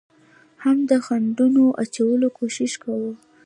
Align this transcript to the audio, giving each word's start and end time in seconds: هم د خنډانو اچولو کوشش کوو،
هم 0.63 0.77
د 0.89 0.91
خنډانو 1.05 1.65
اچولو 1.83 2.27
کوشش 2.39 2.71
کوو، 2.83 3.11